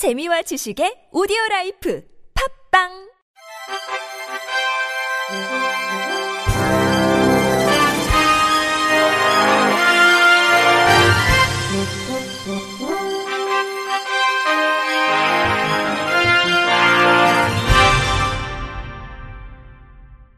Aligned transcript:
재미와 0.00 0.40
지식의 0.40 1.12
오디오 1.12 1.36
라이프 1.50 2.02
팝빵 2.72 2.88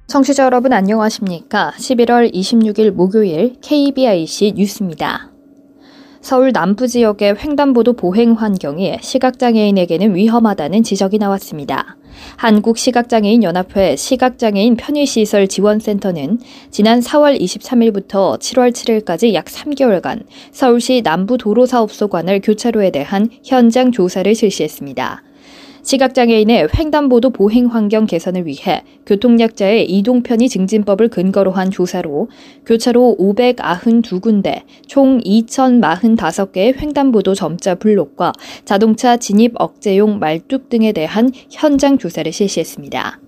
청취자 0.08 0.42
여러분 0.42 0.72
안녕하십니까? 0.72 1.70
11월 1.79 2.34
26일 2.34 2.90
목요일 2.90 3.60
KBIC 3.60 4.54
뉴스입니다. 4.56 5.31
서울 6.23 6.52
남부 6.52 6.86
지역의 6.86 7.34
횡단보도 7.36 7.95
보행 7.95 8.34
환경이 8.34 8.98
시각장애인에게는 9.00 10.14
위험하다는 10.14 10.84
지적이 10.84 11.18
나왔습니다. 11.18 11.96
한국시각장애인 12.37 13.42
연합회 13.42 13.96
시각장애인 13.96 14.77
편의시설 14.77 15.48
지원센터는 15.48 16.38
지난 16.70 17.01
4월 17.01 17.41
23일부터 17.41 18.38
7월 18.38 18.70
7일까지 18.70 19.34
약 19.34 19.46
3개월간 19.46 20.23
서울시 20.52 21.02
남부 21.02 21.37
도로사업소 21.37 22.06
관할 22.06 22.41
교차로에 22.41 22.91
대한 22.91 23.29
현장 23.43 23.91
조사를 23.91 24.32
실시했습니다. 24.32 25.24
시각장애인의 25.82 26.68
횡단보도 26.77 27.30
보행 27.30 27.66
환경 27.66 28.06
개선을 28.06 28.46
위해 28.46 28.82
교통약자의 29.06 29.90
이동편의 29.90 30.48
증진법을 30.48 31.09
근거로 31.09 31.50
한 31.52 31.70
조사로 31.70 32.28
교차로 32.66 33.16
592군데 33.18 34.62
총 34.87 35.20
2,045개의 35.20 36.80
횡단보도 36.80 37.34
점자 37.34 37.74
블록과 37.74 38.32
자동차 38.64 39.16
진입 39.16 39.54
억제용 39.56 40.18
말뚝 40.18 40.68
등에 40.68 40.92
대한 40.92 41.30
현장 41.50 41.98
조사를 41.98 42.30
실시했습니다. 42.30 43.21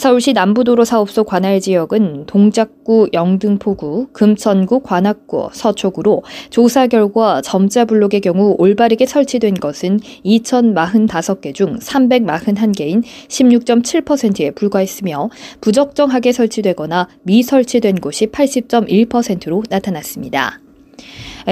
서울시 0.00 0.32
남부도로 0.32 0.86
사업소 0.86 1.24
관할 1.24 1.60
지역은 1.60 2.24
동작구, 2.24 3.10
영등포구, 3.12 4.06
금천구, 4.14 4.80
관악구, 4.80 5.50
서초구로 5.52 6.22
조사 6.48 6.86
결과 6.86 7.42
점자 7.42 7.84
블록의 7.84 8.22
경우 8.22 8.56
올바르게 8.56 9.04
설치된 9.04 9.56
것은 9.56 10.00
2,045개 10.24 11.52
중 11.52 11.78
341개인 11.78 13.02
16.7%에 13.28 14.52
불과했으며 14.52 15.28
부적정하게 15.60 16.32
설치되거나 16.32 17.06
미설치된 17.24 17.96
곳이 17.96 18.28
80.1%로 18.28 19.64
나타났습니다. 19.68 20.60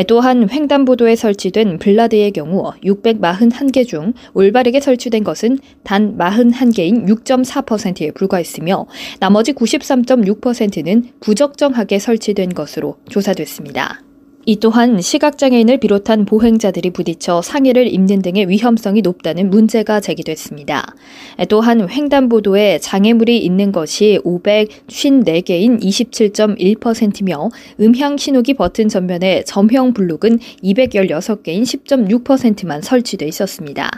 또한 0.06 0.48
횡단보도에 0.50 1.17
설치된 1.17 1.78
블라드의 1.78 2.33
경우 2.33 2.72
641개 2.84 3.86
중 3.86 4.12
올바르게 4.34 4.81
설치된 4.81 5.25
것은 5.25 5.58
단 5.84 6.17
41개인 6.17 7.06
6.4%에 7.06 8.12
불과했으며 8.12 8.86
나머지 9.20 9.53
93.6%는 9.53 11.12
부적정하게 11.20 11.98
설치된 11.98 12.55
것으로 12.55 12.97
조사됐습니다. 13.09 14.08
이 14.48 14.56
또한 14.56 14.98
시각장애인을 14.98 15.77
비롯한 15.77 16.24
보행자들이 16.24 16.88
부딪혀 16.88 17.42
상해를 17.42 17.86
입는 17.92 18.22
등의 18.22 18.48
위험성이 18.48 19.02
높다는 19.02 19.50
문제가 19.50 20.00
제기됐습니다. 20.00 20.94
또한 21.50 21.86
횡단보도에 21.86 22.78
장애물이 22.78 23.36
있는 23.44 23.72
것이 23.72 24.19
554개인 24.24 25.82
27.1%며 25.82 27.50
음향 27.78 28.16
신호기 28.16 28.54
버튼 28.54 28.88
전면에 28.88 29.44
점형 29.44 29.92
블록은 29.92 30.38
216개인 30.64 31.64
10.6%만 31.64 32.80
설치돼 32.80 33.26
있었습니다. 33.26 33.91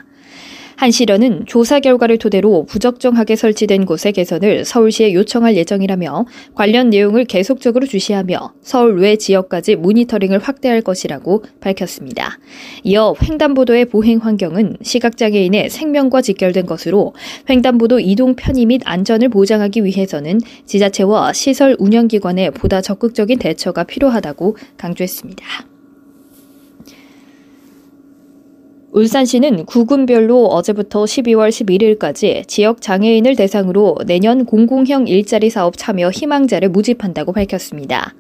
한시련은 0.81 1.45
조사 1.45 1.79
결과를 1.79 2.17
토대로 2.17 2.65
부적정하게 2.65 3.37
설치된 3.37 3.85
곳의 3.85 4.15
개선을 4.15 4.65
서울시에 4.65 5.13
요청할 5.13 5.55
예정이라며 5.55 6.25
관련 6.55 6.89
내용을 6.89 7.27
계속적으로 7.27 7.85
주시하며 7.85 8.55
서울 8.63 8.99
외 8.99 9.17
지역까지 9.17 9.77
모니터링을 9.77 10.39
확대할 10.39 10.81
것이라고 10.81 11.45
밝혔습니다. 11.61 12.39
이어 12.83 13.15
횡단보도의 13.23 13.85
보행 13.91 14.21
환경은 14.21 14.79
시각장애인의 14.81 15.69
생명과 15.69 16.23
직결된 16.23 16.65
것으로 16.65 17.13
횡단보도 17.51 18.01
이동 18.01 18.35
편의 18.35 18.65
및 18.65 18.81
안전을 18.87 19.29
보장하기 19.29 19.85
위해서는 19.85 20.41
지자체와 20.65 21.35
시설 21.35 21.77
운영기관의 21.79 22.53
보다 22.53 22.81
적극적인 22.81 23.39
대처가 23.39 23.85
필요하다고 23.85 24.57
강조했습니다. 24.79 25.45
울산시는 28.93 29.67
구군별로 29.67 30.47
어제부터 30.47 31.05
12월 31.05 31.51
11일까지 31.51 32.47
지역 32.49 32.83
장애인을 32.83 33.37
대상으로 33.37 33.97
내년 34.05 34.45
공공형 34.45 35.07
일자리 35.07 35.49
사업 35.49 35.77
참여 35.77 36.11
희망자를 36.11 36.71
모집한다고 36.71 37.33
밝혔습니다. 37.33 38.15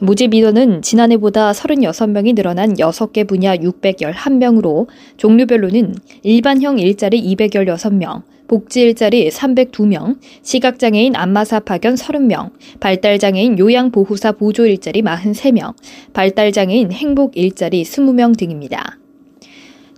모집 0.00 0.34
인원은 0.34 0.82
지난해보다 0.82 1.52
36명이 1.52 2.34
늘어난 2.34 2.74
6개 2.74 3.28
분야 3.28 3.56
611명으로 3.56 4.88
종류별로는 5.18 5.94
일반형 6.24 6.80
일자리 6.80 7.22
216명, 7.36 8.22
복지 8.48 8.80
일자리 8.80 9.28
302명, 9.28 10.18
시각장애인 10.42 11.14
안마사 11.14 11.60
파견 11.60 11.94
30명, 11.94 12.50
발달장애인 12.80 13.56
요양보호사 13.60 14.32
보조 14.32 14.66
일자리 14.66 15.00
43명, 15.00 15.74
발달장애인 16.12 16.90
행복 16.90 17.36
일자리 17.36 17.82
20명 17.84 18.36
등입니다. 18.36 18.98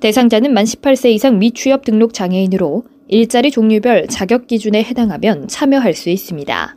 대상자는 0.01 0.53
만 0.53 0.65
18세 0.65 1.11
이상 1.11 1.39
미취업 1.39 1.85
등록 1.85 2.15
장애인으로 2.15 2.85
일자리 3.09 3.51
종류별 3.51 4.09
자격 4.09 4.47
기준에 4.47 4.83
해당하면 4.83 5.49
참여할 5.49 5.95
수 5.95 6.11
있습니다. 6.11 6.77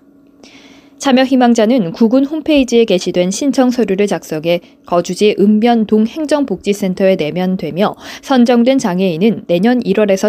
참여 0.97 1.23
희망자는 1.23 1.91
구군 1.91 2.25
홈페이지에 2.25 2.83
게시된 2.85 3.29
신청 3.29 3.69
서류를 3.69 4.07
작성해 4.07 4.61
거주지 4.85 5.35
읍면동 5.39 6.07
행정복지센터에 6.07 7.15
내면 7.15 7.55
되며 7.55 7.95
선정된 8.23 8.79
장애인은 8.79 9.43
내년 9.47 9.79
1월에서 9.79 10.27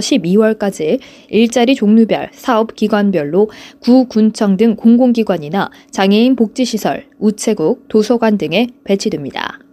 12월까지 0.59 1.01
일자리 1.31 1.75
종류별 1.75 2.31
사업 2.33 2.75
기관별로 2.75 3.51
구, 3.81 4.07
군청 4.09 4.57
등 4.59 4.77
공공기관이나 4.77 5.71
장애인 5.91 6.37
복지시설, 6.37 7.07
우체국, 7.19 7.89
도서관 7.89 8.37
등에 8.37 8.69
배치됩니다. 8.85 9.68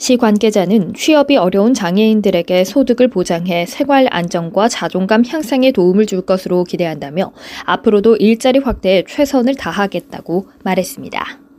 시 0.00 0.16
관계자는 0.16 0.94
취업이 0.94 1.36
어려운 1.36 1.74
장애인들에게 1.74 2.64
소득을 2.64 3.08
보장해 3.08 3.66
생활 3.66 4.08
안정과 4.10 4.68
자존감 4.68 5.22
향상에 5.26 5.72
도움을 5.72 6.06
줄 6.06 6.22
것으로 6.22 6.64
기대한다며 6.64 7.32
앞으로도 7.66 8.16
일자리 8.16 8.60
확대에 8.60 9.04
최선을 9.06 9.56
다하겠다고 9.56 10.46
말했습니다. 10.64 11.49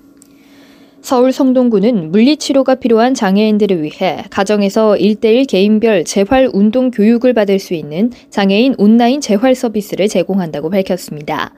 서울 1.02 1.34
성동구는 1.34 2.12
물리치료가 2.12 2.76
필요한 2.76 3.16
장애인들을 3.16 3.82
위해 3.82 4.24
가정에서 4.30 4.94
1대1 4.94 5.48
개인별 5.48 6.06
재활 6.06 6.48
운동 6.54 6.92
교육을 6.92 7.34
받을 7.34 7.58
수 7.58 7.74
있는 7.74 8.12
장애인 8.30 8.76
온라인 8.78 9.20
재활 9.20 9.56
서비스를 9.56 10.08
제공한다고 10.08 10.70
밝혔습니다. 10.70 11.54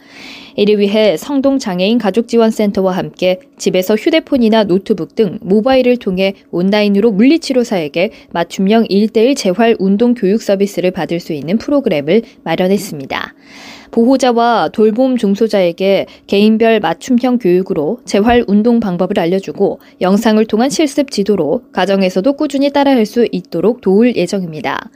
이를 0.56 0.80
위해 0.80 1.18
성동 1.18 1.60
장애인 1.60 1.98
가족지원센터와 1.98 2.96
함께 2.96 3.40
집에서 3.58 3.96
휴대폰이나 3.96 4.64
노트북 4.64 5.16
등 5.16 5.40
모바일을 5.42 5.98
통해 5.98 6.36
온라인으로 6.52 7.12
물리치료사에게 7.12 8.12
맞춤형 8.32 8.86
1대1 8.86 9.36
재활 9.36 9.76
운동 9.78 10.14
교육 10.14 10.42
서비스를 10.42 10.92
받을 10.92 11.20
수 11.20 11.34
있는 11.34 11.58
프로그램을 11.58 12.22
마련했습니다. 12.44 13.34
보호자와 13.94 14.70
돌봄 14.74 15.18
중소자에게 15.18 16.08
개인별 16.26 16.80
맞춤형 16.80 17.38
교육으로 17.38 18.00
재활 18.06 18.44
운동 18.48 18.80
방법을 18.80 19.20
알려주고 19.20 19.80
영상을 20.02 20.44
통한 20.48 20.72
실습 20.72 21.12
지도로 21.12 21.62
가정에서도 21.72 22.34
꾸준히 22.34 22.72
따라할 22.72 23.06
수 23.06 23.28
있도록 23.32 23.82
도울 23.82 24.16
예정입니다. 24.16 24.90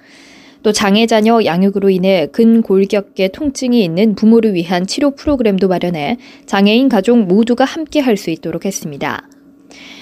또 0.63 0.71
장애 0.71 1.05
자녀 1.05 1.45
양육으로 1.45 1.91
인해 1.91 2.27
근골격계 2.31 3.27
통증이 3.27 3.83
있는 3.83 4.15
부모를 4.15 4.55
위한 4.55 4.87
치료 4.87 5.11
프로그램도 5.11 5.67
마련해 5.67 6.17
장애인 6.47 6.89
가족 6.89 7.19
모두가 7.19 7.65
함께 7.65 7.99
할 7.99 8.17
수 8.17 8.31
있도록 8.31 8.65
했습니다. 8.65 9.29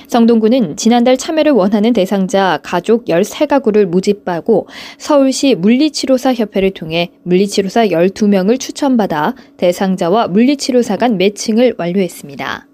성동구는 0.08 0.78
지난달 0.78 1.18
참여를 1.18 1.52
원하는 1.52 1.94
대상자 1.94 2.60
가족 2.64 3.06
13가구를 3.06 3.86
모집하고 3.86 4.68
서울시 4.98 5.56
물리치료사 5.56 6.34
협회를 6.34 6.72
통해 6.72 7.12
물리치료사 7.24 7.88
12명을 7.88 8.60
추천받아 8.60 9.36
대상자와 9.58 10.28
물리치료사 10.28 10.98
간 10.98 11.18
매칭을 11.18 11.76
완료했습니다. 11.78 12.68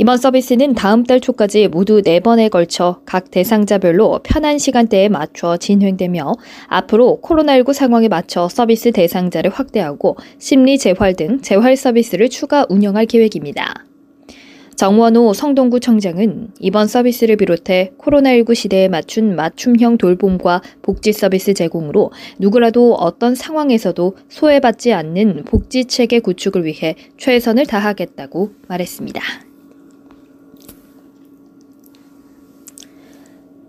이번 0.00 0.16
서비스는 0.16 0.74
다음 0.74 1.04
달 1.04 1.20
초까지 1.20 1.68
모두 1.68 2.00
4번에 2.00 2.48
걸쳐 2.48 3.02
각 3.04 3.30
대상자별로 3.30 4.20
편한 4.22 4.56
시간대에 4.56 5.10
맞춰 5.10 5.58
진행되며 5.58 6.32
앞으로 6.68 7.20
코로나19 7.22 7.74
상황에 7.74 8.08
맞춰 8.08 8.48
서비스 8.48 8.92
대상자를 8.92 9.50
확대하고 9.50 10.16
심리 10.38 10.78
재활 10.78 11.14
등 11.14 11.42
재활 11.42 11.76
서비스를 11.76 12.30
추가 12.30 12.64
운영할 12.70 13.04
계획입니다. 13.04 13.89
정원호 14.80 15.34
성동구청장은 15.34 16.52
이번 16.58 16.86
서비스를 16.86 17.36
비롯해 17.36 17.92
코로나19 17.98 18.54
시대에 18.54 18.88
맞춘 18.88 19.36
맞춤형 19.36 19.98
돌봄과 19.98 20.62
복지 20.80 21.12
서비스 21.12 21.52
제공으로 21.52 22.12
누구라도 22.38 22.94
어떤 22.94 23.34
상황에서도 23.34 24.16
소외받지 24.30 24.94
않는 24.94 25.44
복지 25.44 25.84
체계 25.84 26.18
구축을 26.20 26.64
위해 26.64 26.94
최선을 27.18 27.66
다하겠다고 27.66 28.52
말했습니다. 28.68 29.49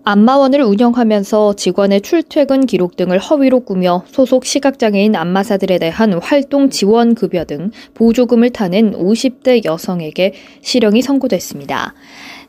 안마원을 0.03 0.63
운영하면서 0.63 1.53
직원의 1.56 2.01
출퇴근 2.01 2.65
기록 2.65 2.95
등을 2.95 3.19
허위로 3.19 3.62
꾸며 3.62 4.03
소속 4.07 4.45
시각장애인 4.45 5.15
안마사들에 5.15 5.77
대한 5.77 6.13
활동 6.13 6.71
지원 6.71 7.13
급여 7.13 7.45
등 7.45 7.71
보조금을 7.94 8.50
타낸 8.50 8.94
50대 8.94 9.63
여성에게 9.63 10.33
실형이 10.62 11.03
선고됐습니다. 11.03 11.94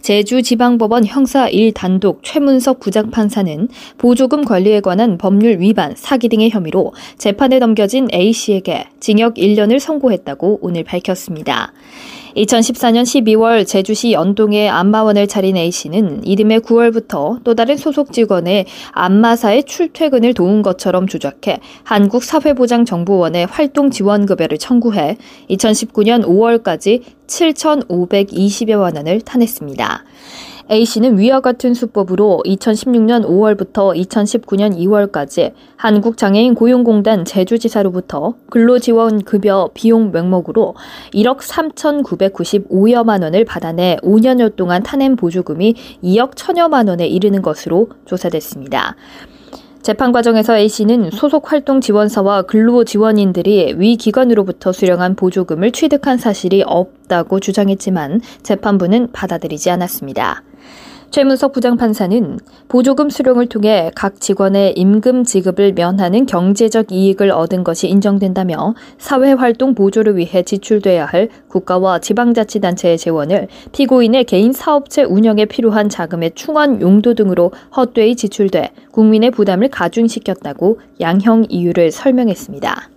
제주지방법원 0.00 1.04
형사 1.04 1.48
1단독 1.48 2.20
최문석 2.22 2.80
부장판사는 2.80 3.68
보조금 3.98 4.44
관리에 4.44 4.80
관한 4.80 5.16
법률 5.16 5.60
위반, 5.60 5.94
사기 5.94 6.28
등의 6.28 6.50
혐의로 6.50 6.92
재판에 7.18 7.58
넘겨진 7.58 8.08
A씨에게 8.12 8.86
징역 8.98 9.34
1년을 9.34 9.78
선고했다고 9.78 10.58
오늘 10.62 10.84
밝혔습니다. 10.84 11.72
2014년 12.36 13.02
12월 13.02 13.66
제주시 13.66 14.12
연동에 14.12 14.68
안마원을 14.68 15.26
차린 15.26 15.56
A씨는 15.56 16.26
이듬해 16.26 16.58
9월부터 16.58 17.42
또 17.44 17.54
다른 17.54 17.76
소속 17.76 18.12
직원의 18.12 18.66
안마사의 18.92 19.64
출퇴근을 19.64 20.34
도운 20.34 20.62
것처럼 20.62 21.06
조작해 21.06 21.60
한국사회보장정보원에 21.84 23.44
활동 23.44 23.90
지원급여를 23.90 24.58
청구해 24.58 25.16
2019년 25.50 26.24
5월까지 26.24 27.02
7,520여 27.26 28.78
만 28.78 28.96
원을 28.96 29.20
타냈습니다. 29.20 30.04
A씨는 30.70 31.18
위와 31.18 31.40
같은 31.40 31.74
수법으로 31.74 32.42
2016년 32.44 33.24
5월부터 33.24 33.96
2019년 33.96 34.76
2월까지 34.76 35.52
한국장애인 35.76 36.54
고용공단 36.54 37.24
제주지사로부터 37.24 38.34
근로지원 38.50 39.22
급여 39.22 39.70
비용 39.74 40.12
명목으로 40.12 40.74
1억 41.14 41.38
3,995여만 41.38 43.22
원을 43.22 43.44
받아내 43.44 43.96
5년여 44.02 44.56
동안 44.56 44.82
타낸 44.82 45.16
보조금이 45.16 45.74
2억 46.02 46.34
1천여만 46.34 46.88
원에 46.88 47.06
이르는 47.06 47.42
것으로 47.42 47.88
조사됐습니다. 48.04 48.96
재판 49.82 50.12
과정에서 50.12 50.56
A씨는 50.56 51.10
소속 51.10 51.50
활동 51.50 51.80
지원사와 51.80 52.42
근로 52.42 52.84
지원인들이 52.84 53.74
위 53.78 53.96
기관으로부터 53.96 54.70
수령한 54.70 55.16
보조금을 55.16 55.72
취득한 55.72 56.18
사실이 56.18 56.62
없다고 56.64 57.40
주장했지만 57.40 58.20
재판부는 58.44 59.08
받아들이지 59.12 59.70
않았습니다. 59.70 60.44
최문석 61.12 61.52
부장판사는 61.52 62.38
보조금 62.68 63.10
수령을 63.10 63.46
통해 63.46 63.90
각 63.94 64.18
직원의 64.18 64.72
임금 64.78 65.24
지급을 65.24 65.74
면하는 65.74 66.24
경제적 66.24 66.90
이익을 66.90 67.30
얻은 67.30 67.64
것이 67.64 67.86
인정된다며 67.86 68.74
사회활동 68.96 69.74
보조를 69.74 70.16
위해 70.16 70.42
지출돼야 70.42 71.04
할 71.04 71.28
국가와 71.48 71.98
지방자치단체의 71.98 72.96
재원을 72.96 73.48
피고인의 73.72 74.24
개인 74.24 74.54
사업체 74.54 75.02
운영에 75.02 75.44
필요한 75.44 75.90
자금의 75.90 76.30
충원 76.34 76.80
용도 76.80 77.12
등으로 77.12 77.52
헛되이 77.76 78.16
지출돼 78.16 78.70
국민의 78.90 79.32
부담을 79.32 79.68
가중시켰다고 79.68 80.80
양형 80.98 81.44
이유를 81.50 81.90
설명했습니다. 81.90 82.88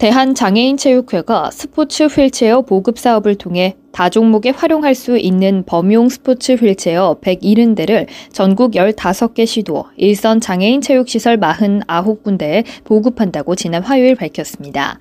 대한장애인체육회가 0.00 1.50
스포츠 1.50 2.04
휠체어 2.04 2.62
보급 2.62 2.98
사업을 2.98 3.34
통해 3.34 3.76
다종목에 3.92 4.48
활용할 4.48 4.94
수 4.94 5.18
있는 5.18 5.62
범용 5.66 6.08
스포츠 6.08 6.52
휠체어 6.52 7.18
170대를 7.20 8.06
전국 8.32 8.72
15개 8.72 9.44
시도, 9.44 9.84
일선 9.98 10.40
장애인 10.40 10.80
체육시설 10.80 11.38
49군데에 11.38 12.64
보급한다고 12.84 13.54
지난 13.56 13.82
화요일 13.82 14.14
밝혔습니다. 14.14 14.98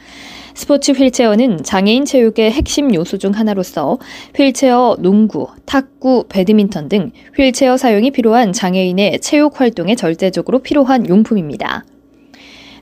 스포츠 0.54 0.92
휠체어는 0.92 1.64
장애인 1.64 2.04
체육의 2.04 2.52
핵심 2.52 2.94
요소 2.94 3.20
중 3.20 3.32
하나로서 3.32 4.00
휠체어 4.36 4.98
농구, 5.00 5.48
탁구, 5.66 6.26
배드민턴 6.28 6.90
등 6.90 7.12
휠체어 7.38 7.78
사용이 7.78 8.12
필요한 8.12 8.52
장애인의 8.52 9.22
체육 9.22 9.62
활동에 9.62 9.96
절대적으로 9.96 10.60
필요한 10.60 11.08
용품입니다. 11.08 11.86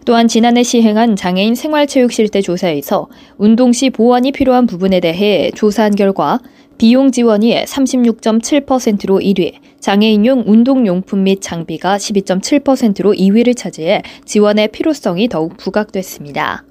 또한 0.07 0.29
지난해 0.29 0.63
시행한 0.63 1.17
장애인 1.17 1.53
생활체육실태 1.53 2.39
조사에서 2.39 3.09
운동 3.37 3.73
시 3.73 3.89
보완이 3.89 4.31
필요한 4.31 4.65
부분에 4.65 5.01
대해 5.01 5.51
조사한 5.53 5.95
결과 5.95 6.39
비용 6.77 7.11
지원이 7.11 7.53
36.7%로 7.65 9.19
1위, 9.19 9.55
장애인용 9.81 10.45
운동용품 10.47 11.23
및 11.23 11.41
장비가 11.41 11.97
12.7%로 11.97 13.11
2위를 13.11 13.57
차지해 13.57 14.01
지원의 14.23 14.69
필요성이 14.69 15.27
더욱 15.27 15.57
부각됐습니다. 15.57 16.66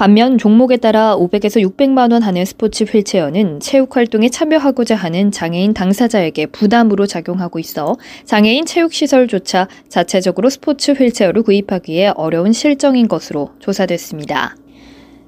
반면 0.00 0.38
종목에 0.38 0.78
따라 0.78 1.14
500에서 1.14 1.60
600만 1.60 2.10
원 2.10 2.22
하는 2.22 2.46
스포츠 2.46 2.84
휠체어는 2.84 3.60
체육 3.60 3.94
활동에 3.94 4.30
참여하고자 4.30 4.96
하는 4.96 5.30
장애인 5.30 5.74
당사자에게 5.74 6.46
부담으로 6.46 7.04
작용하고 7.04 7.58
있어 7.58 7.98
장애인 8.24 8.64
체육 8.64 8.94
시설조차 8.94 9.68
자체적으로 9.90 10.48
스포츠 10.48 10.92
휠체어를 10.92 11.42
구입하기에 11.42 12.14
어려운 12.16 12.54
실정인 12.54 13.08
것으로 13.08 13.50
조사됐습니다. 13.58 14.56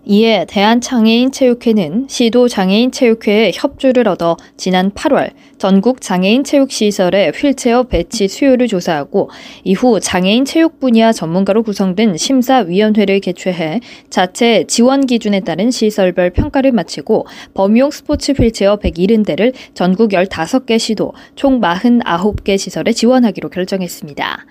이에 0.05 0.47
대한장애인체육회는 0.49 2.07
시도 2.09 2.49
장애인체육회의 2.49 3.53
협조를 3.55 4.09
얻어 4.09 4.37
지난 4.57 4.91
8월 4.91 5.31
전국 5.59 6.01
장애인체육시설의 6.01 7.31
휠체어 7.31 7.85
배치 7.85 8.27
수요를 8.27 8.67
조사하고 8.67 9.31
이후 9.63 10.01
장애인 10.01 10.45
체육 10.45 10.81
분야 10.81 11.13
전문가로 11.13 11.63
구성된 11.63 12.17
심사위원회를 12.17 13.21
개최해 13.21 13.79
자체 14.11 14.65
지원 14.67 15.07
기준에 15.07 15.39
따른 15.39 15.71
시설별 15.71 16.31
평가를 16.31 16.73
마치고 16.73 17.27
범용 17.55 17.93
스포츠 17.93 18.33
휠체어 18.33 18.79
170대를 18.79 19.53
전국 19.73 20.11
15개 20.11 20.81
시도 20.81 21.13
총 21.37 21.61
49개 21.61 22.59
시설에 22.59 22.93
지원하기로 22.93 23.51
결정했습니다. 23.51 24.47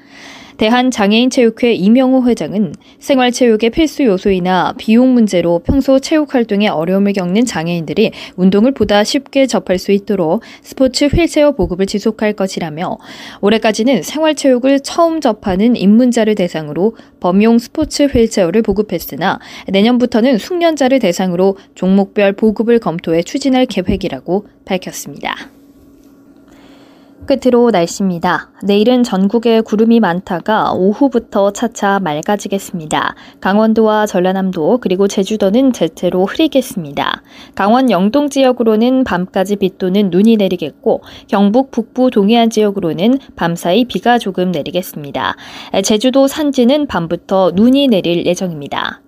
대한장애인체육회 0.62 1.74
이명호 1.74 2.28
회장은 2.28 2.76
생활체육의 3.00 3.72
필수 3.72 4.04
요소이나 4.04 4.76
비용 4.78 5.16
문제로 5.16 5.58
평소 5.58 5.98
체육 5.98 6.36
활동에 6.36 6.68
어려움을 6.68 7.14
겪는 7.14 7.46
장애인들이 7.46 8.12
운동을 8.36 8.72
보다 8.72 9.04
쉽게 9.04 9.48
접할 9.48 9.80
수 9.80 9.92
있도록 9.92 10.44
스포츠 10.62 11.06
휠체어 11.06 11.54
보급을 11.54 11.88
지속할 11.88 12.34
것이라며 12.34 13.00
올해까지는 13.42 14.04
생활체육을 14.04 14.82
처음 14.82 15.20
접하는 15.20 15.76
입문자를 15.76 16.36
대상으로 16.36 16.96
범용 17.20 17.58
스포츠 17.58 18.04
휠체어를 18.04 18.62
보급했으나 18.62 19.40
내년부터는 19.68 20.38
숙련자를 20.38 21.00
대상으로 21.00 21.58
종목별 21.74 22.34
보급을 22.34 22.78
검토해 22.78 23.24
추진할 23.24 23.66
계획이라고 23.66 24.46
밝혔습니다. 24.66 25.36
끝으로 27.26 27.72
날씨입니다. 27.72 28.50
내일은 28.64 29.04
전국에 29.04 29.62
구름이 29.62 30.00
많다가 30.00 30.74
오후부터 30.74 31.52
차차 31.52 32.00
맑아지겠습니다. 32.00 33.16
강원도와 33.40 34.06
전라남도 34.06 34.80
그리고 34.82 35.08
제주도는 35.08 35.72
대체로 35.72 36.26
흐리겠습니다. 36.26 37.22
강원 37.56 37.90
영동 37.90 38.30
지역으로는 38.30 39.04
밤까지 39.04 39.58
비 39.58 39.78
또는 39.78 40.10
눈이 40.10 40.38
내리겠고 40.38 41.02
경북 41.28 41.72
북부 41.72 42.10
동해안 42.10 42.50
지역으로는 42.50 43.20
밤사이 43.36 43.86
비가 43.86 44.18
조금 44.18 44.52
내리겠습니다. 44.52 45.36
제주도 45.84 46.28
산지는 46.28 46.88
밤부터 46.88 47.52
눈이 47.56 47.88
내릴 47.88 48.26
예정입니다. 48.26 49.02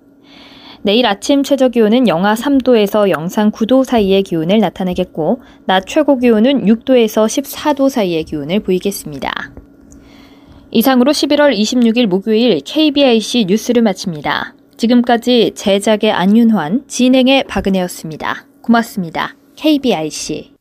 내일 0.83 1.05
아침 1.05 1.43
최저 1.43 1.69
기온은 1.69 2.07
영하 2.07 2.33
3도에서 2.33 3.09
영상 3.09 3.51
9도 3.51 3.85
사이의 3.85 4.23
기온을 4.23 4.59
나타내겠고, 4.59 5.41
낮 5.65 5.85
최고 5.87 6.17
기온은 6.17 6.65
6도에서 6.65 7.25
14도 7.25 7.89
사이의 7.89 8.25
기온을 8.25 8.59
보이겠습니다. 8.59 9.31
이상으로 10.71 11.11
11월 11.11 11.57
26일 11.57 12.07
목요일 12.07 12.59
KBIC 12.65 13.45
뉴스를 13.45 13.81
마칩니다. 13.81 14.55
지금까지 14.75 15.51
제작의 15.55 16.11
안윤환, 16.11 16.83
진행의 16.87 17.45
박은혜였습니다. 17.45 18.45
고맙습니다. 18.61 19.35
KBIC. 19.55 20.51